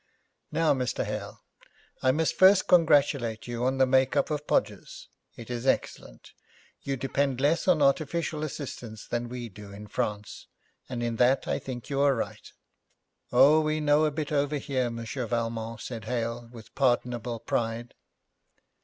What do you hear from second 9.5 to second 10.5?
in France,